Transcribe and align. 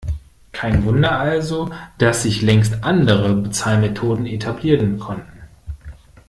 Kein 0.51 0.83
Wunder 0.83 1.19
also, 1.19 1.69
dass 1.99 2.23
sich 2.23 2.41
längst 2.41 2.83
andere 2.83 3.35
Bezahlmethoden 3.35 4.25
etablieren 4.25 4.97
konnten. 4.97 5.43